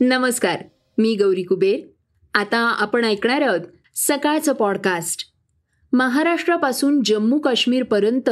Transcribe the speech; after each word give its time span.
नमस्कार 0.00 0.62
मी 0.98 1.16
गौरी 1.16 1.42
कुबेर. 1.42 1.80
आता 2.34 2.58
आपण 2.58 3.04
ऐकणार 3.04 3.40
आहोत 3.40 3.60
सकाळचं 3.94 4.52
पॉडकास्ट 4.52 5.20
महाराष्ट्रापासून 5.92 7.02
जम्मू 7.02 7.38
काश्मीरपर्यंत 7.38 8.30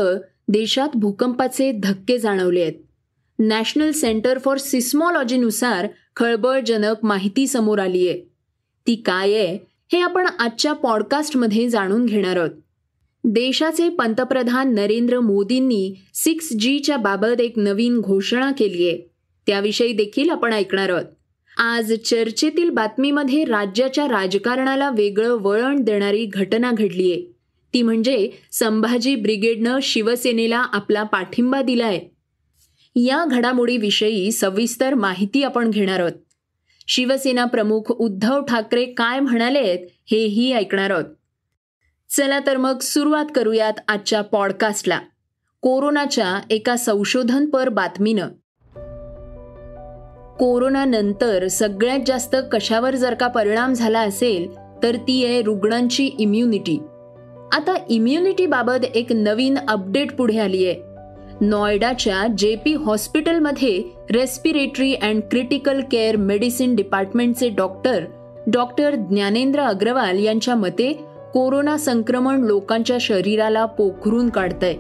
देशात 0.49 0.89
भूकंपाचे 0.95 1.73
धक्के 1.83 2.19
जाणवले 2.19 2.63
आहेत. 2.63 2.73
नॅशनल 3.39 3.91
सेंटर 3.91 4.39
फॉर 4.39 4.57
सिस्मॉलॉजीनुसार 4.57 5.87
खळबळजनक 6.17 6.97
माहिती 7.03 7.47
समोर 7.47 7.79
आली 7.79 8.09
आहे. 8.09 8.21
ती 8.87 8.95
काय 8.95 9.35
आहे 9.35 9.59
हे 9.93 10.01
आपण 10.01 10.27
आजच्या 10.39 10.73
पॉडकास्टमध्ये 10.73 11.69
जाणून 11.69 12.07
घेणार 12.07 12.37
आहोत. 12.37 12.51
देशाचे 13.25 13.89
पंतप्रधान 13.89 14.75
नरेंद्र 14.75 15.21
मोदींनी 15.21 15.95
सिक्स 16.15 16.49
जीच्या 16.53 16.97
बाबत 16.97 17.41
एक 17.41 17.59
नवीन 17.59 18.01
घोषणा 18.01 18.53
केली 18.53 18.89
आहे. 18.89 19.11
त्याविषयी 19.47 19.93
देखील 19.93 20.31
आपण 20.31 20.53
ऐकणार 20.53 20.89
आहोत. 20.89 21.16
आज 21.59 21.93
चर्चेतील 21.93 22.71
बातमीमध्ये 22.71 23.45
राज्याच्या 23.45 24.09
राजकारणाला 24.09 24.91
वेगळं 24.91 25.37
वळण 25.41 25.83
देणारी 25.83 26.27
घटना 26.27 26.73
घडलीय. 26.73 27.21
ती 27.75 27.83
म्हणजे 27.83 28.31
संभाजी 28.53 29.15
ब्रिगेडनं 29.15 29.79
शिवसेनेला 29.83 30.59
आपला 30.59 31.03
पाठिंबा 31.03 31.63
दिलाय. 31.63 32.01
या 32.97 33.25
घडामोडीविषयी 33.25 34.33
सविस्तर 34.33 34.95
माहिती 34.95 35.43
आपण 35.43 35.71
घेणार 35.71 36.01
आहोत. 36.01 36.13
शिवसेना 36.89 37.45
प्रमुख 37.45 37.93
उद्धव 37.93 38.45
ठाकरे 38.45 38.85
काय 38.85 39.21
म्हणालेत 39.21 39.79
हेही 40.11 40.53
ऐकणार 40.53 40.91
आहोत. 40.91 41.05
चला 42.11 42.41
तर 42.47 42.57
मग 42.57 42.79
सुरुवात 42.79 43.25
करूयात 43.35 43.73
आजच्या 43.89 44.23
पॉडकास्टला 44.23 45.01
कोरोनाच्या 45.61 46.41
एका 46.51 46.77
संशोधनपर 46.77 47.69
बातमीनं. 47.69 48.29
कोरोनानंतर 50.39 51.47
सगळ्यात 51.49 52.01
जास्त 52.07 52.37
कशावर 52.53 52.95
जर 52.95 53.15
का 53.15 53.27
परिणाम 53.27 53.73
झाला 53.73 54.01
असेल 54.01 54.47
तर 54.83 54.97
ती 54.97 55.25
आहे 55.25 55.43
रुग्णांची 55.43 56.05
इम्युनिटी 56.19 56.79
आता 57.53 57.75
इम्युनिटीबाबत 57.91 58.85
एक 58.95 59.13
नवीन 59.13 59.57
अपडेट 59.69 60.13
पुढे 60.17 60.39
आली 60.39 60.65
आहे. 60.67 60.75
नॉयडाच्या 61.41 62.27
जे 62.39 62.55
पी 62.65 62.73
हॉस्पिटलमध्ये 62.75 63.83
respiratory 64.11 64.95
and 64.95 65.23
critical 65.31 65.81
care 65.93 66.17
medicine 66.17 66.75
डिपार्टमेंटचे 66.77 67.49
doctor 67.49 68.05
doctor 68.47 68.95
Gyanendra 68.95 69.61
Agarwal 69.61 70.19
यांच्या 70.19 70.55
मते 70.55 70.93
कोरोना 71.35 71.77
संक्रमण 71.77 72.41
लोकांच्या 72.41 72.97
शरीराला 73.01 73.65
पोखरून 73.65 74.29
काढतंय. 74.29 74.75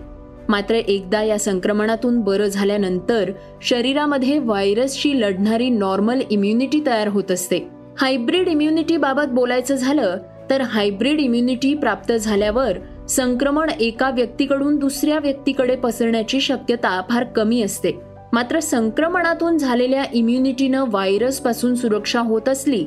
मात्र 0.48 0.74
एकदा 0.74 1.22
या 1.22 1.38
संक्रमणातून 1.38 2.20
बरं 2.20 2.46
झाल्यानंतर 2.46 3.30
शरीरामध्ये 3.62 4.38
व्हायरसशी 4.38 5.20
लढणारी 5.20 5.68
नॉर्मल 5.68 6.20
इम्युनिटी 6.30 6.80
तयार 6.86 7.08
होत 7.08 7.30
असते. 7.30 7.58
हायब्रिड 8.00 8.48
इम्युनिटी 8.48 8.96
बाबत 8.96 9.30
बोलायचं 9.30 9.74
झालं 9.74 10.16
तर 10.50 10.60
हायब्रिड 10.60 11.20
इम्युनिटी 11.20 11.74
प्राप्त 11.74 12.12
झाल्यावर 12.12 12.78
संक्रमण 13.08 13.70
एका 13.80 14.10
व्यक्तीकडून 14.10 14.76
दुसऱ्या 14.76 15.18
व्यक्तीकडे 15.18 15.76
पसरण्याची 15.76 16.40
शक्यता 16.40 17.00
फार 17.10 17.24
कमी 17.24 17.62
असते. 17.62 17.92
मात्र 18.32 18.60
संक्रमणातून 18.60 19.58
झालेल्या 19.58 20.04
इम्युनिटीनं 20.14 20.84
व्हायरसपासून 20.88 21.74
सुरक्षा 21.74 22.20
होत 22.20 22.48
असली 22.48 22.86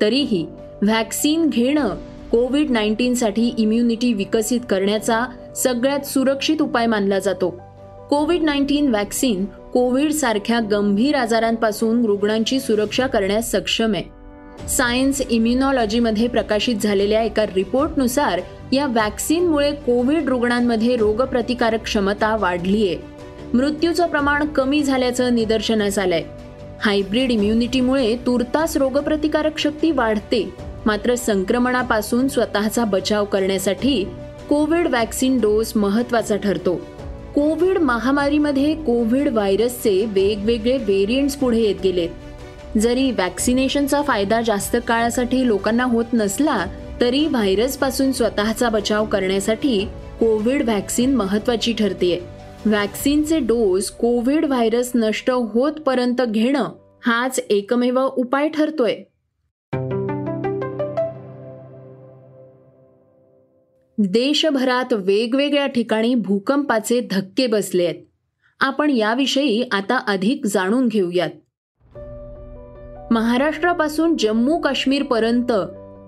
तरीही 0.00 0.46
व्हॅक्सिन 0.82 1.46
घेणं 1.46 1.94
कोविड 2.30 2.70
नाईन्टीनसाठी 2.70 3.54
इम्युनिटी 3.58 4.12
विकसित 4.12 4.60
करण्याचा 4.70 5.26
सगळ्यात 5.56 6.00
सुरक्षित 6.00 6.62
उपाय 6.62 6.86
मानला 6.86 7.18
जातो. 7.18 7.50
कोविड 8.10 8.42
नाईन्टीन 8.42 8.88
व्हॅक्सिन 8.88 9.44
कोविड 9.44 10.12
सारख्या 10.12 10.60
गंभीर 10.60 11.14
आजारांपासून 11.14 12.04
रुग्णांची 12.04 12.60
सुरक्षा 12.60 13.06
करण्यास 13.06 13.50
सक्षम 13.52 13.94
आहे. 13.94 14.18
सायन्स 14.68 15.22
इम्युनॉलॉजीमध्ये 15.30 16.28
प्रकाशित 16.28 16.76
झालेल्या 16.76 17.22
एका 17.22 17.44
रिपोर्टनुसार 17.46 18.40
या 18.72 18.86
व्हॅक्सिनमुळे 18.86 19.72
कोविड 19.72 20.28
रुग्णांमध्ये 20.28 20.96
रोगप्रतिकारक 20.96 21.82
क्षमता 21.82 22.36
वाढली 22.36 22.88
आहे. 22.88 22.96
मृत्यूचं 23.54 24.06
प्रमाण 24.06 24.46
कमी 24.46 24.82
झाल्याचं 24.82 25.34
निदर्शनास 25.34 25.98
आलंय. 25.98 26.22
हायब्रिड 26.80 27.30
इम्युनिटीमुळे 27.30 28.16
तुर्तास 28.16 28.76
रोगप्रतिकारक 28.76 29.58
शक्ती 29.58 29.90
वाढते. 29.90 30.67
मात्र 30.86 31.14
संक्रमणापासून 31.14 32.28
स्वतःचा 32.28 32.84
बचाव 32.84 33.24
करण्यासाठी 33.24 34.04
कोविड 34.48 34.86
वॅक्सिन 34.86 35.40
डोस 35.40 35.72
महत्त्वाचा 35.76 36.36
ठरतो. 36.36 36.74
कोविड 37.34 37.78
महामारीमध्ये 37.78 38.74
कोविड 38.74 39.28
व्हायरसचे 39.28 40.04
वेगवेगळे 40.08 40.76
व्हेरियंट्स 40.76 41.36
पुढे 41.36 41.60
येत 41.60 41.76
गेलेत 41.84 42.78
जरी 42.78 43.10
वॅक्सिनेशनचा 43.10 44.02
फायदा 44.02 44.40
जास्त 44.40 44.76
काळासाठी 44.88 45.46
लोकांना 45.46 45.84
होत 45.84 46.04
नसला 46.12 46.64
तरी 47.00 47.26
व्हायरसपासून 47.26 48.12
स्वतःचा 48.12 48.68
बचाव 48.68 49.04
करण्यासाठी 49.04 49.78
कोविड 50.20 50.62
व्हॅक्सिन 50.62 51.14
महत्वाची 51.14 51.72
ठरते 51.72 52.24
व्हॅक्सिनचे 52.66 53.38
डोस 53.38 53.90
कोविड 53.90 54.44
व्हायरस 54.44 54.90
नष्ट 54.94 55.30
होतपर्यंत 55.30 56.22
घेणं 56.22 56.64
हाच 57.06 57.40
एकमेव 57.50 58.00
उपाय 58.00 58.48
ठरतोय. 58.48 58.94
देशभरात 64.00 64.92
वेगवेगळ्या 64.92 65.66
ठिकाणी 65.66 66.14
भूकंपाचे 66.14 67.00
धक्के 67.10 67.46
बसले 67.46 67.84
आहेत. 67.84 67.94
आपण 68.60 68.90
याविषयी 68.90 69.68
आता 69.72 69.98
अधिक 70.06 70.46
जाणून 70.46 70.88
घेऊयात. 70.88 71.30
महाराष्ट्रापासून 73.12 74.16
जम्मू 74.16 74.58
काश्मीरपर्यंत 74.58 75.52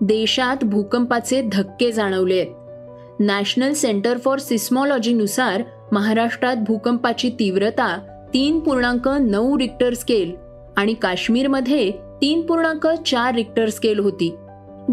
देशात 0.01 0.65
भूकंपाचे 0.65 1.43
धक्के 1.53 1.93
जाणवले 1.93 2.41
आहेत. 2.41 3.21
नॅशनल 3.21 3.73
सेंटर 3.73 4.19
फॉर 4.19 4.39
सिस्मॉलॉजीनुसार 4.39 5.63
महाराष्ट्रात 5.93 6.57
भूकंपाची 6.57 7.31
तीव्रता 7.31 7.99
तीन 8.35 8.61
पूर्णांक 8.61 9.09
नऊ 9.09 9.59
रिक्टर 9.59 9.95
स्केल 9.95 10.35
आणि 10.77 10.95
काश्मीरमध्ये 10.95 11.91
तीन 11.91 12.47
पूर्णांक 12.47 12.87
चार 12.87 13.35
रिक्टर 13.35 13.69
स्केल 13.69 13.99
होती. 13.99 14.37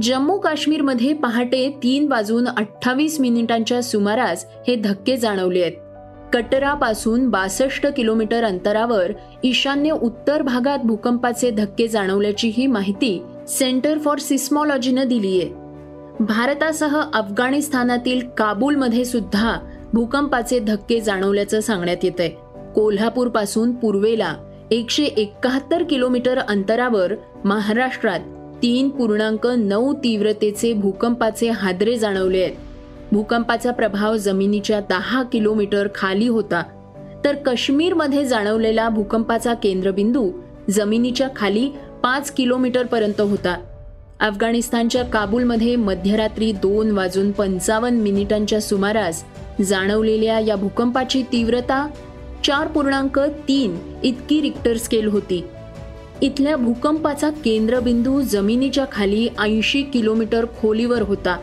जम्मू 0.02 0.38
काश्मीरमध्ये 0.38 1.14
पहाटे 1.14 1.80
तीन 1.84 2.08
वाजून 2.12 2.48
अठ्ठावीस 2.48 3.20
मिनिटांच्या 3.20 3.82
सुमारास 3.84 4.46
हे 4.68 4.76
धक्के 4.76 5.18
जाणवले 5.18 5.62
आहेत. 5.62 5.72
कटरापासून 6.34 7.30
बासष्ट 7.30 7.88
किलोमीटर 7.88 8.44
अंतरावर 8.44 9.12
ईशान्य 9.44 9.92
उत्तर 9.92 10.42
भागात 10.42 10.80
भूकंपाचे 10.80 11.52
धक्के 11.52 11.88
जाणवल्याची 11.88 12.48
ही 12.48 12.68
माहिती 12.68 13.22
सेंटर 13.48 13.98
फॉर 13.98 14.18
सिस्मॉलॉजीनं 14.18 15.08
दिली 15.08 15.42
आहे. 15.42 15.50
भारतासह 16.20 17.02
अफगाणिस्तानातील 17.14 18.22
काबूलमध्ये 18.38 19.06
सुद्धा 19.06 19.58
भूकंपाचे 19.94 20.60
धक्के 20.60 21.00
जाणवल्याचं 21.02 21.60
सांगण्यात 21.60 21.98
येत 22.04 22.20
आहे. 22.20 22.30
कोल्हापूरपासून 22.76 23.72
पूर्वेला 23.72 24.34
एकशे 24.72 25.04
एकाहत्तर 25.04 25.84
किलोमीटर 25.84 26.38
अंतरावर 26.38 27.14
महाराष्ट्रात 27.46 28.20
तीन 28.62 28.90
पूर्णांक 28.90 29.48
नऊ 29.48 29.94
तीव्रतेचे 29.94 30.74
भूकंपाचे 30.74 31.50
हादरे 31.50 31.98
जाणवले 31.98 32.42
आहेत. 32.42 32.56
भूकंपाचा 33.12 33.72
प्रभाव 33.72 34.18
जमिनीच्या 34.18 34.80
दहा 34.80 35.24
किलोमीटर 35.24 35.88
खाली 35.96 36.28
होता. 36.28 36.64
तर 37.26 37.36
काश्मीरमध्ये 37.36 38.26
जाणवलेला 38.26 38.90
भूकंपाचा 38.90 39.54
केंद्रबिंदू 39.54 40.32
जमिनीच्या 40.70 41.28
खाली 41.36 41.70
पाच 42.04 42.32
किलोमीटर 42.32 42.86
पर्यंत 42.86 43.22
होता. 43.22 43.58
अफगाणिस्तानच्या 44.20 45.04
काबूलमध्ये 45.04 45.76
मध्यरात्री 45.76 46.52
दोन 46.52 46.92
वाजून 46.92 47.32
पंचावन्न 47.32 48.02
मिनिटांच्या 48.02 48.62
सुमारास 48.62 49.24
जाणवलेल्या 49.62 50.40
या 50.40 50.56
भूकंपाची 50.56 51.22
तीव्रता 51.22 51.88
चार 52.44 52.68
पूर्णांक 52.68 53.20
तीन 53.20 53.78
इतकी 54.04 54.42
रिक्टर 54.42 54.78
स्केल 54.78 55.08
होती. 55.08 55.44
इथल्या 56.22 56.58
भूकंपाचा 56.58 57.30
केंद्रबिंदू 57.30 58.22
जमिनीच्या 58.22 58.86
खाली 58.92 59.28
ऐंशी 59.40 59.82
किलोमीटर 59.82 60.46
खोलीवर 60.62 61.02
होता. 61.02 61.38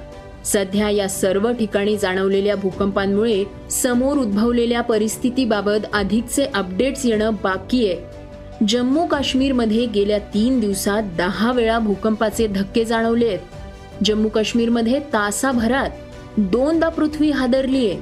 सध्या 0.45 0.91
या 0.91 1.09
सर्व 1.09 1.53
ठिकाणी 1.53 1.97
जाणवलेल्या 1.97 2.57
भूकंपांमुळे 2.57 3.45
समोर 3.71 4.17
उद्भवलेल्या 4.17 4.81
परिस्थितीबाबत 4.81 5.87
अधिकचे 5.93 6.45
अपडेट्स 6.45 7.07
येणं 7.07 7.31
बाकी 7.43 7.89
आहे. 7.89 7.97
जम्मू 8.69 9.07
काश्मीरमध्ये 9.07 9.87
गेल्या 9.87 10.19
तीन 10.19 10.61
दिवसात 10.61 11.03
दहा 11.19 11.53
वेळा 11.53 11.79
भूकंपाचे 11.79 12.47
धक्के 12.47 12.85
जाणवले 12.85 13.27
आहेत. 13.27 13.39
जम्मू 14.05 14.29
काश्मीरमध्ये 14.29 14.99
तासाभरात 14.99 15.91
दोनदा 16.37 16.89
पृथ्वी 16.89 17.31
हादरलीये. 17.31 17.99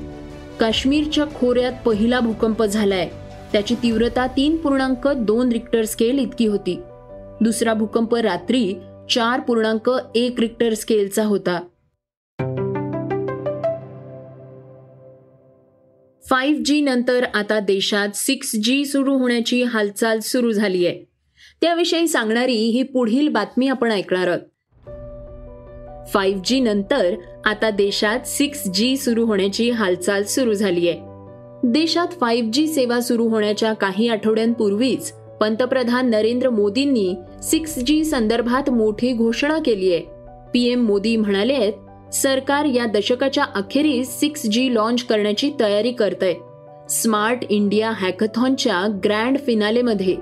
काश्मीरच्या 0.60 1.24
खोऱ्यात 1.24 1.72
पहिला 1.84 2.20
भूकंप 2.20 2.62
झालाय. 2.62 3.08
त्याची 3.52 3.74
तीव्रता 3.74 4.26
तीन 4.26 4.56
पूर्णांक 4.56 5.08
दोन 5.08 5.48
रिक्टर 5.48 5.84
स्केल 5.84 6.18
इतकी 6.18 6.46
होती. 6.46 6.80
दुसरा 7.40 7.74
भूकंप 7.74 8.14
रात्री 8.14 8.74
चार 9.10 9.40
पूर्णांक 9.40 9.90
एक 10.14 10.40
रिक्टर 10.40 10.74
स्केलचा 10.74 11.24
होता. 11.24 11.60
फाईव्ह 16.30 16.62
जी 16.64 16.80
नंतर 16.80 17.24
आता 17.34 17.60
देशात 17.60 18.08
सिक्स 18.14 18.56
जी 18.62 18.84
सुरू 18.84 19.18
होण्याची 19.18 19.62
हालचाल 19.62 20.18
सुरू 20.18 20.52
झाली 20.52 20.86
आहे 20.86 21.04
त्याविषयी 21.60 22.08
सांगणारी 22.08 22.56
ही 22.56 22.82
पुढील 22.82 23.28
बातमी 23.28 23.68
आपण 23.68 23.92
ऐकणार 23.92 24.28
आहोत. 24.28 24.40
फाईव्ह 26.08 26.42
जी 26.44 26.60
नंतर 26.60 27.14
आता 27.44 27.70
देशात 27.70 28.20
सिक्स 28.20 28.62
जी 28.74 28.96
सुरू 28.96 29.26
होण्याची 29.26 29.70
हालचाल 29.70 30.22
सुरू 30.22 30.54
झाली 30.54 30.88
आहे 30.88 31.11
देशात 31.64 32.08
फाईव्ह 32.20 32.50
जी 32.50 32.66
सेवा 32.66 33.00
सुरू 33.00 33.28
होण्याच्या 33.28 33.72
काही 33.72 34.08
आठवड्यांपूर्वीच 34.08 35.12
पंतप्रधान 35.40 36.10
नरेंद्र 36.10 36.50
मोदींनी 36.50 37.14
सिक्स 37.42 37.78
जी 37.78 38.04
संदर्भात 38.04 38.70
मोठी 38.70 39.12
घोषणा 39.12 39.58
केली 39.64 39.92
आहे. 39.92 40.02
पीएम 40.52 40.84
मोदी 40.86 41.16
म्हणाले 41.16 41.52
आहेत 41.52 42.14
सरकार 42.14 42.64
या 42.64 42.86
दशकाच्या 42.86 43.44
अखेरीस 43.54 44.18
सिक्स 44.20 44.46
जी 44.46 44.74
लॉन्च 44.74 45.02
करण्याची 45.02 45.52
तयारी 45.60 45.92
करतंय. 45.92 46.34
स्मार्ट 46.90 47.44
इंडिया 47.50 47.90
हॅकथॉनच्या 47.90 48.86
ग्रँड 49.04 49.38
फिनालेमध्ये 49.38 50.16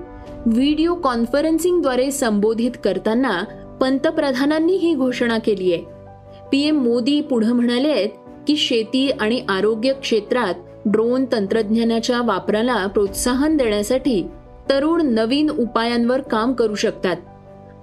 व्हिडिओ 0.45 0.95
कॉन्फरन्सिंगद्वारे 0.95 2.11
संबोधित 2.11 2.71
करताना 2.83 3.43
पंतप्रधानांनी 3.81 4.73
ही 4.73 4.93
घोषणा 4.95 5.37
केली 5.37 5.73
आहे. 5.73 5.83
पीएम 6.51 6.81
मोदी 6.83 7.21
पुढे 7.21 7.53
म्हणाले 7.53 7.91
आहेत 7.91 8.09
की 8.47 8.55
शेती 8.57 9.09
आणि 9.09 9.41
आरोग्य 9.49 9.93
क्षेत्रात 9.93 10.53
ड्रोन 10.85 11.25
तंत्रज्ञानाच्या 11.31 12.21
वापराला 12.21 12.87
प्रोत्साहन 12.87 13.57
देण्यासाठी 13.57 14.27
तरुण 14.69 15.01
नवीन 15.05 15.49
उपायांवर 15.49 16.21
काम 16.21 16.53
करू 16.53 16.75
शकतात. 16.75 17.15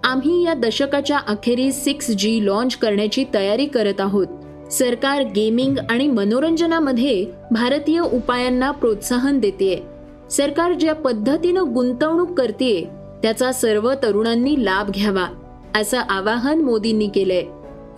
आम्ही 0.05 0.45
या 0.45 0.55
दशकाच्या 0.55 1.19
अखेरीस 1.19 1.85
सिक्स 1.85 2.11
जी 2.11 2.47
लॉन्च 2.47 2.77
करण्याची 2.77 3.25
तयारी 3.35 3.67
करत 3.67 4.01
आहोत. 4.01 4.27
सरकार 4.71 5.23
गेमिंग 5.37 5.77
आणि 5.91 6.09
मनोरंजनामध्ये 6.09 7.27
भारतीय 7.51 8.01
उपायांना 8.01 8.71
प्रोत्साहन 8.71 9.39
देते 9.41 9.83
सरकार 10.31 10.73
ज्या 10.73 10.95
पद्धतीनं 10.95 11.75
गुंतवणूक 11.75 12.39
करते 12.39 12.89
त्याचा 13.23 13.53
सर्व 13.53 13.93
तरुणांनी 14.03 14.65
लाभ 14.65 14.91
घ्यावा 14.91 15.27
असं 15.81 15.99
आवाहन 15.99 16.61
मोदींनी 16.61 17.09
केलंय. 17.09 17.45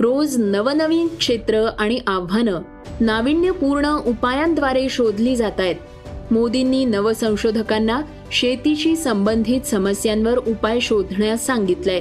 रोज 0.01 0.37
नवनवीन 0.39 1.09
क्षेत्र 1.19 1.69
आणि 1.79 1.99
आव्हानं 2.07 2.61
नाविन्यपूर्ण 3.01 3.97
उपायांद्वारे 4.07 4.89
शोधली 4.89 5.37
जात 5.37 5.59
आहेत 5.59 6.33
मोदींनी 6.33 6.85
नवसंशोधकांना 6.85 8.01
शेतीशी 8.33 8.97
संबंधित 8.97 9.61
समस्यांवर 9.61 10.39
उपाय 10.39 10.81
शोधण्यास 10.81 11.47
सांगितलंय. 11.47 12.01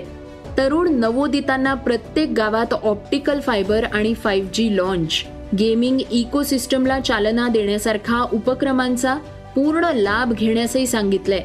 तरुण 0.57 0.93
नवोदितांना 0.93 1.73
प्रत्येक 1.73 2.29
गावात 2.29 2.73
ऑप्टिकल 2.73 3.39
फायबर 3.39 3.83
आणि 3.83 4.13
फाईव्ह 4.13 4.49
जी 4.53 4.77
लॉन्च 4.77 5.23
गेमिंग 5.59 5.99
इकोसिस्टमला 6.11 6.99
चालना 6.99 7.47
देण्यासारखा 7.47 8.25
उपक्रमांचा 8.33 9.15
पूर्ण 9.55 9.85
लाभ 9.93 10.33
घेण्यासही 10.33 10.87
सांगितलंय. 10.87 11.43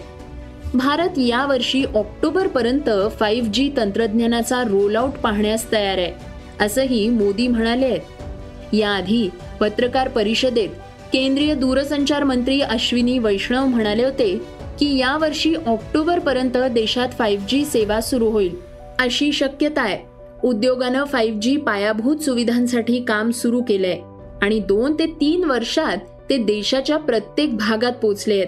भारत 0.75 1.19
यावर्षी 1.19 1.85
ऑक्टोबर 1.85 2.47
पर्यंत 2.47 2.91
फाईव्ह 3.21 3.49
जी 3.49 3.71
तंत्रज्ञानाचा 3.77 4.63
रोल 4.63 4.97
आउट 4.97 5.11
पाहण्यास 5.11 5.73
तयार 5.73 5.99
आहे. 5.99 6.34
असंही 6.61 7.09
मोदी 7.09 7.49
म्हणाले. 7.49 7.85
आहेत 7.85 8.75
याआधी 8.75 9.29
पत्रकार 9.61 10.09
परिषदेत 10.09 10.69
केंद्रीय 11.13 11.55
दूरसंचार 11.55 12.25
मंत्री 12.25 12.61
अश्विनी 12.61 13.19
वैष्णव 13.19 13.67
म्हणाले 13.67 14.05
होते 14.05 14.37
की 14.81 14.99
यावर्षी 14.99 15.55
ऑक्टोबर 15.55 16.19
पर्यंत 16.19 16.57
देशात 16.57 17.09
फाईव्ह 17.09 17.45
जी 17.49 17.65
सेवा 17.65 18.01
सुरू 18.01 18.31
होईल. 18.31 18.55
अशी 18.99 19.33
शक्यता 19.33 19.83
आहे. 19.83 19.99
उद्योगानं 20.45 21.05
फाईव्ह 21.05 21.41
जी 21.41 21.57
पायाभूत 21.57 22.17
सुविधांसाठी 22.17 23.01
काम 23.01 23.31
सुरू 23.31 23.63
केलंय 23.63 23.99
आणि 24.43 24.59
दोन 24.59 24.95
ते 24.99 25.07
तीन 25.07 25.45
वर्षात 25.45 25.97
ते 26.31 26.37
देशाच्या 26.37 26.97
प्रत्येक 26.97 27.57
भागात 27.57 27.93
पोचले 27.93 28.35
आहेत. 28.35 28.47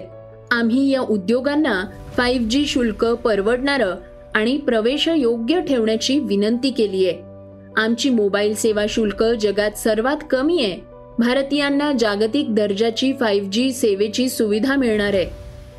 आम्ही 0.51 0.89
या 0.89 1.01
उद्योगांना 1.01 1.83
फाईव्ह 2.17 2.47
जी 2.47 2.65
शुल्क 2.65 3.05
परवडणारं 3.05 3.95
आणि 4.35 4.57
प्रवेश 4.57 5.07
योग्य 5.07 5.61
ठेवण्याची 5.61 6.19
विनंती 6.19 6.69
केली 6.69 7.07
आहे 7.07 7.26
आमची 7.77 8.09
मोबाईल 8.09 8.55
सेवा 8.55 8.85
शुल्क 8.89 9.23
जगात 9.23 9.71
सर्वात 9.71 10.17
कमी 10.29 10.63
आहे. 10.63 10.81
भारतीयांना 11.19 11.91
जागतिक 11.99 12.55
दर्जाची 12.55 13.13
फाईव्ह 13.19 13.49
जी 13.49 13.73
सेवेची 13.73 14.29
सुविधा 14.29 14.75
मिळणार 14.75 15.13
आहे. 15.13 15.29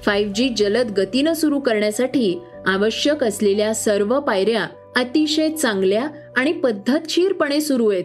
फाईव्ह 0.02 0.32
जी 0.32 0.48
जलद 0.48 1.00
गतीनं 1.00 1.32
सुरू 1.32 1.60
करण्यासाठी 1.60 2.38
आवश्यक 2.66 3.24
असलेल्या 3.24 3.74
सर्व 3.74 4.20
पायऱ्या 4.20 4.66
अतिशय 4.96 5.50
चांगल्या 5.50 6.08
आणि 6.36 6.52
पद्धतशीरपणे 6.52 7.60
सुरू 7.60 7.88
आहेत 7.88 8.04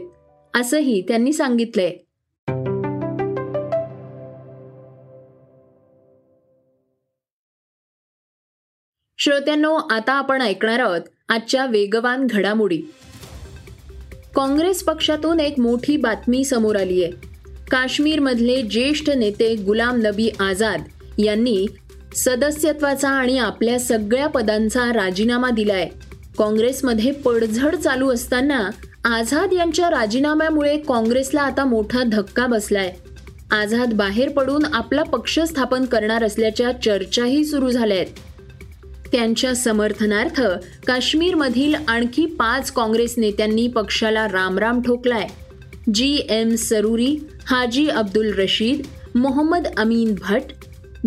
असंही 0.56 1.02
त्यांनी 1.02 1.34
सांगितलंय. 1.34 1.94
श्रोत्यांनो 9.18 9.74
आता 9.74 10.14
आपण 10.14 10.42
ऐकणार 10.42 10.80
आहोत 10.80 11.02
आजच्या 11.30 11.66
वेगवान 11.66 12.28
घडामोडी. 12.30 12.82
काँग्रेस 14.36 14.84
पक्षातून 14.84 15.40
एक 15.40 15.60
मोठी 15.60 15.98
बातमी 15.98 16.44
समोर 16.44 16.76
आली 16.76 17.04
आहे. 17.04 17.12
काश्मीरमधले 17.72 18.62
ज्येष्ठ 18.62 19.10
नेते 19.10 19.56
गुलाम 19.56 20.00
नबी 20.02 20.30
आझाद 20.40 20.82
यांनी 21.18 21.66
सदस्यत्वाचा 22.16 23.10
आणि 23.10 23.38
आपल्या 23.38 23.80
सगळ्या 23.80 24.28
पदांचा 24.28 24.92
राजीनामा 24.94 25.50
दिलाय. 25.50 25.88
काँग्रेसमध्ये 26.38 27.12
पडझड 27.12 27.76
चालू 27.76 28.12
असताना 28.14 28.70
आझाद 29.06 29.54
यांच्या 29.54 29.90
राजीनाम्यामुळे 29.90 30.78
काँग्रेसला 30.78 31.42
आता 31.42 31.66
मोठा 31.66 32.04
धक्का 32.04 32.48
बसलाय. 32.48 32.94
आझाद 33.52 33.94
बाहेर 33.94 34.30
पडून 34.30 34.66
आपला 34.74 35.04
पक्ष 35.04 35.40
स्थापन 35.40 35.86
करणार 35.86 36.24
असल्याच्या 36.24 36.72
चर्चाही 36.82 37.44
सुरू 37.46 37.70
झाल्या 37.70 37.98
आहेत 37.98 38.33
त्यांच्या 39.14 39.56
समर्थनार्थ 39.56 40.42
काश्मीरमधील 40.88 41.76
आणखी 41.88 42.26
पाच 42.26 42.72
काँग्रेस 42.72 43.14
नेत्यांनी 43.18 43.68
पक्षाला 43.68 44.28
रामराम 44.28 44.82
ठोकलाय. 44.82 45.28
जी. 45.94 46.20
एम. 46.30 46.56
सरुरी 46.56 47.18
हाजी 47.46 47.88
अब्दुल 47.88 48.34
रशीद 48.34 48.82
मोहम्मद 49.16 49.68
अमीन 49.78 50.16
भट 50.22 50.42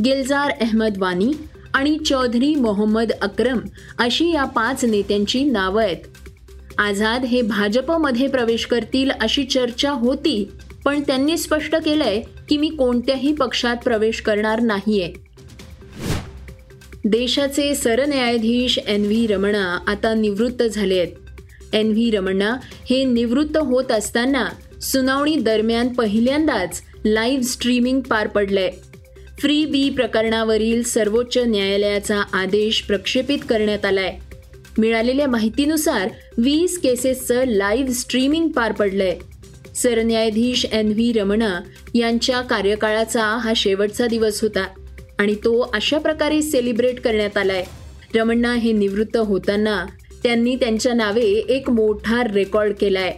गिलजार 0.04 0.50
अहमद 0.60 0.94
वानी 0.98 1.32
आणि 1.75 1.98
चौधरी 2.06 2.54
मोहम्मद 2.54 3.12
अक्रम 3.12 3.58
अशी 3.98 4.32
या 4.32 4.44
पाच 4.44 4.84
नेत्यांची 4.84 5.44
नावं 5.44 5.82
आहेत. 5.82 5.96
आझाद 6.78 7.25
हे 7.25 7.42
भाजपमध्ये 7.42 8.28
प्रवेश 8.28 8.66
करतील 8.66 9.10
अशी 9.10 9.44
चर्चा 9.44 9.90
होती 9.90 10.48
पण 10.84 11.00
त्यांनी 11.00 11.38
स्पष्ट 11.38 11.76
केलंय 11.76 12.22
की 12.48 12.56
मी 12.56 12.68
कोणत्याही 12.68 13.32
पक्षात 13.32 13.76
प्रवेश 13.84 14.20
करणार 14.20 14.60
नाहीये. 14.60 15.25
देशाचे 17.08 17.75
सरन्यायाधीश 17.75 18.78
एन 18.78 19.04
व्ही 19.04 19.26
रमणा 19.26 19.78
आता 19.86 20.14
निवृत्त 20.14 20.62
झाले 20.62 20.98
आहेत. 20.98 21.12
एन 21.75 21.90
व्ही 21.90 22.10
रमणा 22.10 22.56
हे 22.90 23.04
निवृत्त 23.04 23.56
होत 23.56 23.92
असताना 23.92 24.48
सुनावणी 24.80 25.36
दरम्यान 25.36 25.88
पहिल्यांदाच 25.88 26.82
लाईव्ह 27.04 27.42
स्ट्रीमिंग 27.42 28.00
पार 28.00 28.26
पडलंय. 28.26 28.70
फ्री 29.38 29.64
बी 29.64 29.90
प्रकरणावरील 29.90 30.82
सर्वोच्च 30.82 31.38
न्यायालयाचा 31.38 32.22
आदेश 32.32 32.82
प्रक्षेपित 32.82 33.38
करण्यात 33.48 33.84
आलाय. 33.84 34.16
मिळालेल्या 34.78 35.28
माहितीनुसार 35.28 36.08
वीस 36.38 36.78
केसेसचं 36.78 37.44
लाईव्ह 37.46 37.92
स्ट्रीमिंग 37.92 38.48
पार 38.48 38.72
पडलंय. 38.72 39.18
सरन्यायाधीश 39.75 40.64
एन 40.72 40.92
व्ही 40.92 41.12
रमणा 41.12 41.60
यांच्या 41.94 42.40
कार्यकाळाचा 42.40 43.25
हा 43.25 43.52
शेवटचा 43.56 44.06
दिवस 44.06 44.42
होता. 44.42 44.66
आणि 45.18 45.35
तो 45.35 45.70
अशा 45.75 45.99
प्रकारे 45.99 46.42
सेलिब्रेट 46.42 47.00
करण्यात 47.00 47.37
आलाय. 47.37 47.64
रमण्णा 48.14 48.54
हे 48.54 48.73
निवृत्त 48.73 49.16
होताना 49.16 49.87
त्यांनी 50.23 50.56
त्यांच्या 50.56 50.94
नावे 50.94 51.23
एक 51.23 51.70
मोठा 51.70 52.23
रेकॉर्ड 52.35 52.73
केलाय. 52.80 53.14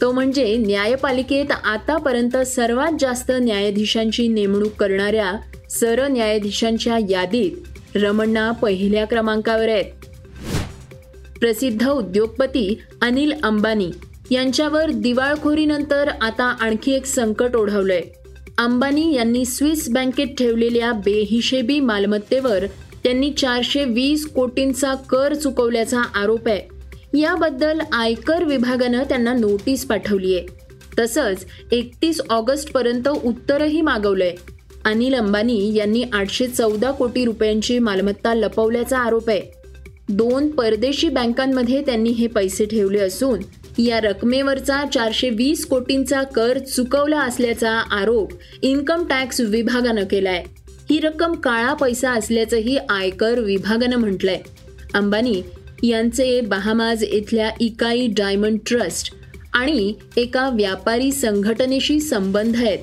तो 0.00 0.12
म्हणजे 0.12 0.56
न्यायपालिकेत 0.56 1.52
आतापर्यंत 1.64 2.36
सर्वात 2.36 2.92
जास्त 3.00 3.32
न्यायाधीशांची 3.34 4.28
नेमणूक 4.28 4.72
करणाऱ्या 4.72 5.32
सरन्यायाधीशांच्या 5.70 6.98
यादीत 7.10 7.50
रमण्णा 7.96 8.50
पहिल्या 8.50 9.06
क्रमांकावर 9.06 9.68
आहेत. 9.68 9.84
प्रसिद्ध 11.38 11.88
उद्योगपती 11.88 12.78
अनिल 13.02 13.32
अंबानी 13.42 13.90
यांच्यावर 14.30 14.90
दिवाळखोरीनंतर 14.90 16.08
आता 16.08 16.56
आणखी 16.60 16.92
एक 16.92 17.06
संकट 17.06 17.56
ओढवलंय. 17.56 18.02
अंबानी 18.58 19.14
यांनी 19.14 19.44
स्विस 19.44 19.88
बँकेत 19.88 20.26
ठेवलेल्या 20.26 20.92
बेहिशेबी 20.92 21.80
मालमत्तेवर 21.80 22.66
त्यांनी 23.04 23.30
चारशे 23.30 23.84
वीस 23.84 24.26
कोटींचा 24.26 24.94
कर 24.94 25.34
चुकवल्याचा 25.34 26.00
आरोप 26.00 26.48
आहे. 26.48 27.18
याबद्दल 27.18 27.80
आयकर 27.92 28.44
विभागानं 28.44 29.02
त्यांना 29.02 29.32
नोटीस 29.32 29.86
पाठवली 29.86 30.34
आहे. 30.34 30.46
तसंच 30.98 31.44
एकतीस 31.72 32.20
ऑगस्ट 32.30 32.72
पर्यंत 32.72 33.08
उत्तरही 33.08 33.80
मागवलंय. 33.80 34.34
अनिल 34.84 35.14
अंबानी 35.14 35.74
यांनी 35.74 36.04
आठशे 36.12 36.46
चौदा 36.46 36.90
कोटी 36.90 37.24
रुपयांची 37.24 37.78
मालमत्ता 37.78 38.34
लपवल्याचा 38.34 38.98
आरोप 38.98 39.30
आहे. 39.30 39.42
दोन 40.08 40.50
परदेशी 40.50 41.08
बँकांमध्ये 41.08 41.82
त्यांनी 41.82 42.10
हे 42.10 42.26
पैसे 42.26 42.64
ठेवले 42.64 42.98
असून 42.98 43.38
या 43.78 44.00
रकमेवरचा 44.00 44.84
चारशे 44.94 45.30
वीस 45.30 45.66
कोटींचा 45.66 46.22
कर 46.22 46.58
चुकवला 46.58 47.20
असल्याचा 47.20 47.70
आरोप 47.70 48.32
इन्कम 48.62 49.04
टॅक्स 49.04 49.40
विभागानं 49.40 50.04
केलाय. 50.04 50.44
ही 50.90 50.98
रक्कम 50.98 51.32
काळा 51.32 51.74
पैसा 51.74 52.10
असल्याचंही 52.10 52.78
आयकर 52.88 53.38
विभागानं 53.40 53.96
म्हटलंय. 53.96 54.40
अंबानी 54.94 55.42
यांचे 55.82 56.40
बहामाज 56.40 57.04
इथल्या 57.04 57.50
इकाई 57.60 58.06
डायमंड 58.06 58.58
ट्रस्ट 58.66 59.14
आणि 59.52 59.94
एका 60.16 60.48
व्यापारी 60.48 61.12
संघटनेशी 61.12 62.00
संबंध 62.00 62.56
आहेत. 62.56 62.78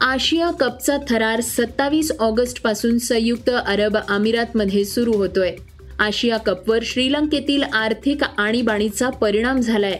आशिया 0.00 0.50
कपचा 0.50 0.96
थरार 1.08 1.40
सत्तावीस 1.40 2.12
ऑगस्टपासून 2.18 2.98
संयुक्त 2.98 3.50
अरब 3.66 3.96
अमिरातमध्ये 4.08 4.84
सुरू 4.84 5.12
होतोय. 5.12 5.52
आशिया 6.00 6.36
कपवर 6.36 6.78
श्रीलंकेतील 6.82 7.62
आर्थिक 7.62 8.18
आणीबाणीचा 8.38 9.10
परिणाम 9.10 9.60
झालाय. 9.60 9.98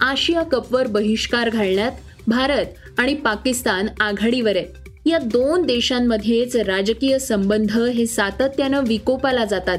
आशिया 0.00 0.42
कपवर 0.42 0.86
बहिष्कार 0.86 1.48
घालण्यात 1.48 1.92
भारत 2.26 2.66
आणि 2.98 3.14
पाकिस्तान 3.14 3.86
आघाडीवर 4.00 4.56
आहे. 4.56 4.64
या 5.06 5.18
दोन 5.18 5.62
देशांमध्येच 5.62 6.56
राजकीय 6.56 7.18
संबंध 7.18 7.78
हे 7.78 8.06
सातत्यानं 8.06 8.80
विकोपाला 8.88 9.44
जातात. 9.44 9.78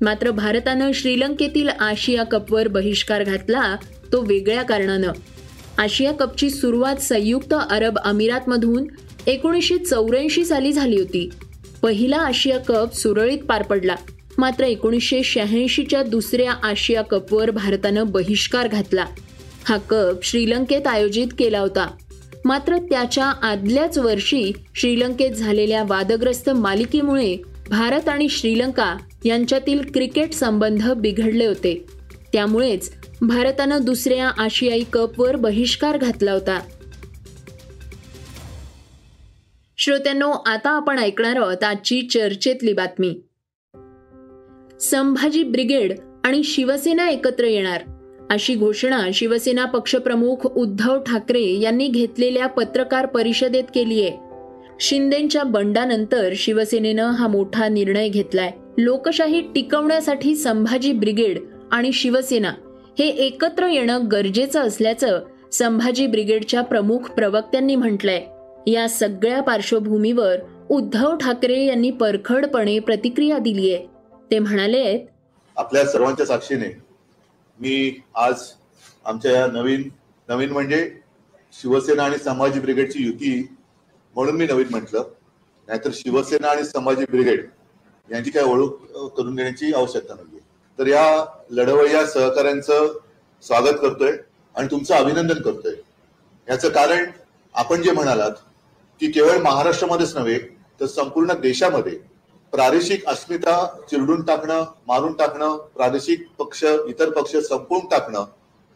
मात्र 0.00 0.30
भारतानं 0.30 0.92
श्रीलंकेतील 0.92 1.68
आशिया 1.68 2.24
कपवर 2.24 2.68
बहिष्कार 2.68 3.22
घातला 3.22 3.76
तो 4.12 4.20
वेगळ्या 4.20 4.62
कारणानं. 4.62 5.12
आशिया 5.78 6.12
कपची 6.12 6.50
सुरुवात 6.50 6.96
संयुक्त 6.96 7.54
अरब 7.70 7.98
अमिरातमधून 7.98 8.84
एकोणीसशे 9.26 9.78
चौऱ्याऐंशी 9.78 10.44
साली 10.44 10.72
झाली 10.72 10.98
होती. 10.98 11.30
पहिला 11.82 12.16
आशिया 12.16 12.58
कप 12.58 12.94
सुरळीत 12.94 13.38
पार 13.38 13.62
पडला. 13.62 13.94
मात्र 14.38 14.64
एकोणीसशे 14.64 15.22
शहाऐंशीच्या 15.22 16.02
दुसऱ्या 16.02 16.52
आशिया 16.52 17.02
कपवर 17.02 17.50
भारतानं 17.50 18.06
बहिष्कार 18.06 18.68
घातला. 18.68 19.06
हा 19.64 19.76
कप 19.76 20.16
श्रीलंकेत 20.22 20.86
आयोजित 20.86 21.26
केला 21.38 21.58
होता. 21.58 21.90
मात्र 22.44 22.76
त्याच्या 22.76 23.26
आदल्याच 23.26 23.98
वर्षी 23.98 24.52
श्रीलंकेत 24.74 25.30
झालेल्या 25.30 25.82
वादग्रस्त 25.88 26.50
मालिकेमुळे 26.50 27.36
भारत 27.70 28.08
आणि 28.08 28.28
श्रीलंका 28.28 28.96
यांच्यातील 29.24 29.80
क्रिकेट 29.80 30.32
संबंध 30.32 30.92
बिघडले 30.92 31.46
होते. 31.46 31.84
त्यामुळेच 32.32 32.92
भारतानं 33.20 33.78
दुसऱ्या 33.82 34.28
आशियाई 34.28 34.82
कपवर 34.92 35.36
बहिष्कार 35.36 35.96
घातला 35.96 36.32
होता. 36.32 36.60
श्रोत्यांनो 39.78 40.30
आता 40.30 40.70
आपण 40.70 40.98
ऐकणार 40.98 41.36
आहोत 41.36 41.64
आजची 41.64 42.02
चर्चेतली 42.02 42.72
बातमी. 42.72 43.14
संभाजी 44.82 45.42
ब्रिगेड 45.42 45.92
आणि 46.24 46.42
शिवसेना 46.42 47.08
एकत्र 47.10 47.44
येणार. 47.44 47.82
अशी 48.30 48.54
घोषणा 48.54 49.00
शिवसेना 49.14 49.64
पक्षप्रमुख 49.64 50.46
उद्धव 50.46 50.98
ठाकरे 50.98 51.60
यांनी 51.60 51.86
घेतलेल्या 51.88 52.46
पत्रकार 52.46 53.06
परिषदेत 53.06 53.64
केली 53.74 54.02
आहे 54.02 54.18
शिंदेच्या 54.80 55.42
बंडानंतर 55.42 56.32
शिवसेनेनं 56.36 57.10
हा 57.10 57.26
मोठा 57.26 57.68
निर्णय 57.68 58.08
घेतलाय. 58.08 58.50
लोकशाही 58.78 59.40
टिकवण्यासाठी 59.54 60.34
संभाजी 60.36 60.92
ब्रिगेड 60.92 61.38
आणि 61.70 61.92
शिवसेना 61.92 62.52
हे 62.98 63.08
एकत्र 63.08 63.66
येणं 63.66 64.00
गरजेचं 64.12 64.60
असल्याचं 64.60 65.20
संभाजी 65.52 66.06
ब्रिगेडच्या 66.06 66.60
प्रमुख 66.60 66.98
प्रवक्त्यांनी 66.98 67.76
म्हटलंय. 67.76 68.22
या 68.66 68.88
सगळ्या 68.88 69.40
पार्श्वभूमीवर 69.42 70.36
उद्धव 70.70 71.16
ठाकरे 71.16 71.64
यांनी 71.64 71.90
परखडपणे 71.90 72.78
प्रतिक्रिया 72.78 73.38
दिली 73.38 73.72
आहे 73.74 73.91
ते 74.32 74.38
म्हणाले 74.38 74.84
आपल्या 75.56 75.84
सर्वांच्या 75.86 76.24
साक्षीने 76.26 76.68
मी 77.58 78.00
आज 78.14 78.42
आमच्या 79.04 79.32
या 79.32 79.46
नवीन 79.46 79.88
नवीन 80.28 80.52
म्हणजे 80.52 80.78
शिवसेना 81.52 82.04
आणि 82.04 82.18
संभाजी 82.18 82.60
ब्रिगेडची 82.60 83.02
युती 83.04 83.32
म्हणून 84.14 84.36
मी 84.36 84.46
नवीन 84.46 84.66
म्हटलं. 84.70 85.02
नाहीतर 85.68 85.90
शिवसेना 85.94 86.48
आणि 86.48 86.64
संभाजी 86.64 87.04
ब्रिगेड 87.10 87.44
यांची 88.08 88.30
काय 88.30 88.42
ओळख 88.42 89.10
करून 89.16 89.34
देण्याची 89.34 89.72
आवश्यकता 89.72 90.14
नाहीये. 90.14 90.40
तर 90.78 90.86
या 90.86 91.24
लढवय्या 91.50 92.04
सहकाऱ्यांचं 92.06 92.92
स्वागत 93.42 93.78
करतोय 93.82 94.16
आणि 94.54 94.68
तुमचं 94.70 94.94
अभिनंदन 94.94 95.42
करतोय. 95.42 95.74
याचं 96.48 96.68
कारण 96.68 97.10
आपण 97.54 97.82
जे 97.82 97.92
म्हणालात 97.92 98.40
की 99.00 99.10
केवळ 99.10 99.42
महाराष्ट्रामध्येच 99.42 100.16
नव्हे 100.16 100.38
तर 100.80 100.86
संपूर्ण 100.86 101.32
देशामध्ये 101.40 101.98
प्रादेशिक 102.52 103.04
अस्मिता 103.08 103.54
चिरडून 103.90 104.22
टाकणं 104.22 104.64
मारून 104.86 105.12
टाकणं 105.12 105.56
प्रादेशिक 105.74 106.26
पक्ष 106.38 106.64
इतर 106.88 107.10
पक्ष 107.10 107.36
संपवून 107.38 107.86
टाकणं 107.90 108.24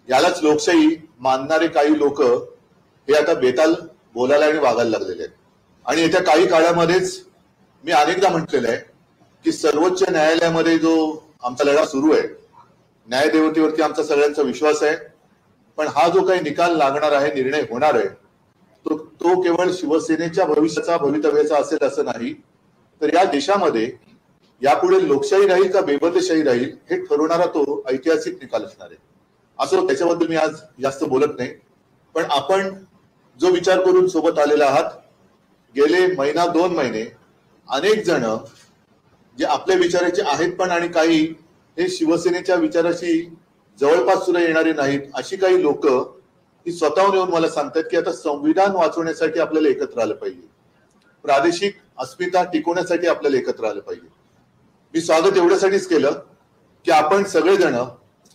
यालाच 0.08 0.42
लोकशाही 0.42 0.96
मानणारे 1.20 1.68
काही 1.68 1.98
लोक 1.98 2.22
हे 2.22 3.14
आता 3.14 3.34
बेताल 3.34 3.74
बोलायला 4.14 4.46
आणि 4.46 4.58
वागायला 4.58 4.90
लागलेले 4.90 5.22
आहेत. 5.22 5.32
आणि 5.86 6.00
येत्या 6.02 6.22
काही 6.22 6.46
काळामध्येच 6.46 7.20
मी 7.84 7.92
अनेकदा 7.92 8.28
म्हटलेलं 8.28 8.68
आहे 8.68 8.78
की 9.44 9.52
सर्वोच्च 9.52 10.02
न्यायालयामध्ये 10.10 10.78
जो 10.78 10.94
आमचा 11.44 11.64
लढा 11.64 11.84
सुरू 11.86 12.12
आहे 12.12 12.22
न्यायदेवतेवरती 13.08 13.82
आमचा 13.82 14.02
सगळ्यांचा 14.02 14.42
विश्वास 14.42 14.82
आहे 14.82 14.96
पण 15.78 15.88
हा 15.96 16.08
जो 16.08 16.22
काही 16.22 16.40
निकाल 16.40 16.76
लागणार 16.76 17.12
आहे 17.12 17.32
निर्णय 17.34 17.60
होणार 17.70 17.94
आहे 17.94 18.08
तो 18.86 18.96
तो 18.98 19.40
केवळ 19.42 19.70
शिवसेनेच्या 19.72 20.44
भविष्याचा 20.46 20.96
भवितव्याचा 20.96 21.56
असेल 21.56 21.86
असं 21.86 22.04
नाही 22.04 22.34
तर 23.00 23.14
या 23.14 23.24
देशामध्ये 23.24 23.90
यापुढे 24.62 25.06
लोकशाही 25.08 25.46
राहील 25.46 25.70
का 25.72 25.80
बेबदशाही 25.80 26.42
राहील 26.42 26.70
हे 26.90 26.96
ठरवणारा 27.06 27.46
तो 27.46 27.82
ऐतिहासिक 27.88 28.34
निकाल 28.34 28.64
असणार 28.64 28.88
आहे. 28.88 28.96
असं 29.58 29.86
त्याच्याबद्दल 29.86 30.26
मी 30.28 30.36
आज 30.36 30.60
जास्त 30.82 31.04
बोलत 31.04 31.38
नाही. 31.38 31.50
पण 32.14 32.24
आपण 32.30 32.68
जो 33.40 33.50
विचार 33.52 33.84
करून 33.84 34.06
सोबत 34.08 34.38
आलेला 34.38 34.66
आहात 34.66 34.90
गेले 35.74 36.06
महिना 36.14 36.46
दोन 36.46 36.74
महिने 36.74 37.04
अनेक 37.68 38.04
जण 38.04 38.24
जे 39.36 39.44
आपल्या 39.44 39.76
विचाराचे 39.76 40.22
आहेत 40.26 40.52
पण 40.56 40.70
आणि 40.70 40.88
काही 40.88 41.22
हे 41.76 41.88
शिवसेनेच्या 41.88 42.56
विचाराशी 42.56 43.20
जवळपास 43.78 44.24
सुद्धा 44.26 44.40
येणारे 44.42 44.72
नाहीत 44.72 45.00
अशी 45.14 45.36
काही 45.36 45.62
लोक 45.62 45.86
ही 45.86 46.72
स्वतःहून 46.72 47.14
येऊन 47.14 47.30
मला 47.30 47.48
सांगतात 47.48 47.82
की 47.90 47.96
आता 47.96 48.12
संविधान 48.12 48.72
वाचवण्यासाठी 48.72 49.40
आपल्याला 49.40 49.68
एकत्र 49.68 50.00
आलं 50.00 50.14
पाहिजे. 50.14 50.46
प्रादेशिक 51.26 51.76
अस्मिता 51.98 52.42
टिकवण्यासाठी 52.52 53.06
आपल्याला 53.06 53.36
एकत्र 53.36 53.64
आलं 53.64 53.80
पाहिजे. 53.80 54.06
मी 54.94 55.00
स्वागत 55.00 55.36
एवढ्यासाठीच 55.36 55.86
केलं 55.88 56.20
की 56.84 56.90
आपण 56.90 57.24
सगळेजण 57.24 57.76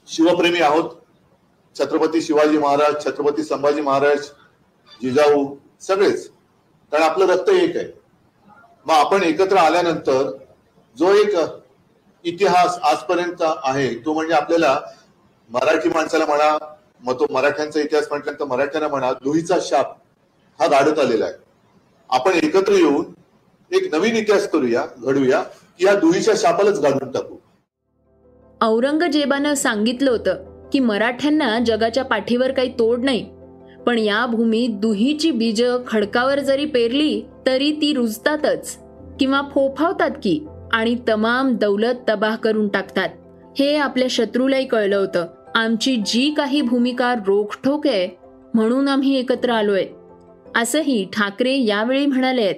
शिवप्रेमी 0.07 0.61
आहोत. 0.61 0.89
छत्रपती 1.75 2.21
शिवाजी 2.21 2.57
महाराज 2.57 3.05
छत्रपती 3.05 3.43
संभाजी 3.43 3.81
महाराज 3.81 4.27
जिजाऊ 5.01 5.45
सगळेच. 5.81 6.27
कारण 6.91 7.03
आपलं 7.03 7.25
रक्त 7.27 7.49
एक 7.49 7.77
आहे. 7.77 7.87
मग 8.85 8.93
आपण 8.93 9.23
एकत्र 9.23 9.57
आल्यानंतर 9.57 10.31
जो 10.97 11.13
एक 11.15 11.35
इतिहास 12.25 12.77
आजपर्यंत 12.83 13.43
आहे 13.43 13.93
तो 14.05 14.13
म्हणजे 14.13 14.33
आपल्याला 14.33 14.79
मराठी 15.49 15.89
माणसाला 15.89 16.25
म्हणा 16.25 16.57
मग 17.03 17.19
तो 17.19 17.25
मराठ्यांचा 17.33 17.79
इतिहास 17.79 18.07
म्हटल्यानंतर 18.09 18.45
मराठ्यांना 18.45 18.87
म्हणा 18.89 19.11
दुहीचा 19.23 19.57
शाप 19.61 19.95
हा 20.59 20.67
गाडत 20.67 20.99
आलेला 20.99 21.25
आहे. 21.25 21.33
आपण 22.11 22.31
एकत्र 22.33 22.73
येऊन 22.73 23.03
एक 23.71 23.93
नवीन 23.93 24.15
इतिहास 24.15 24.47
करूया 24.49 24.85
घडूया 25.03 25.43
या 25.79 25.93
दुहीच्या 25.99 26.33
शापालाच 26.37 26.81
घालून 26.81 27.11
टाकू. 27.11 27.35
औरंगजेबानं 28.61 29.53
सांगितलं 29.53 30.11
होतं 30.11 30.69
की 30.73 30.79
मराठ्यांना 30.79 31.59
जगाच्या 31.59 32.03
पाठीवर 32.05 32.51
काही 32.51 32.73
तोड 32.79 33.03
नाही 33.03 33.23
पण 33.85 33.97
या 33.97 34.25
भूमीत 34.25 34.69
दुहीची 34.69 35.31
बीज 35.31 35.63
खडकावर 35.87 36.39
जरी 36.39 36.65
पेरली 36.65 37.21
तरी 37.45 37.71
ती 37.71 37.93
रुजतातच 37.93 38.77
किंवा 39.19 39.41
फोफावतात 39.53 40.11
की 40.23 40.39
आणि 40.73 40.95
तमाम 41.09 41.55
दौलत 41.55 41.95
तबाह 42.09 42.35
करून 42.35 42.67
टाकतात. 42.67 43.09
हे 43.59 43.75
आपल्या 43.75 44.07
शत्रूलाही 44.09 44.67
कळलं 44.67 44.97
होतं. 44.97 45.25
आमची 45.55 45.95
जी 45.95 46.33
काही 46.37 46.61
भूमिका 46.61 47.13
रोखठोक 47.27 47.87
आहे 47.87 48.07
म्हणून 48.53 48.87
आम्ही 48.87 49.17
एकत्र 49.19 49.49
आलोय. 49.49 49.85
असंही 50.55 51.09
ठाकरे 51.13 51.57
यावेळी 51.57 52.05
म्हणाले. 52.05 52.53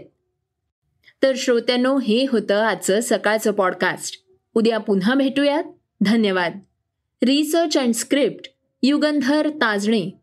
तर 1.24 1.34
श्रोत्यांनो 1.38 2.00
हे 2.00 2.26
होतं 2.32 2.56
आजचं 2.56 3.00
सकाळचं 3.00 3.52
पॉडकास्ट 3.52 4.26
उद्या 4.54 4.78
पुन्हा 4.78 5.14
भेटूयात. 5.14 5.64
धन्यवाद. 6.02 6.60
Research 7.24 7.78
and 7.78 7.94
script 7.94 8.54
Yugandhar 8.84 9.50
Tajane. 9.50 10.23